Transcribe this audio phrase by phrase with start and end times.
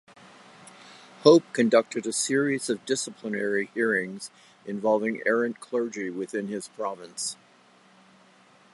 [1.21, 4.31] Hope conducted a series of disciplinary hearings
[4.65, 7.37] involving errant clergy within his province.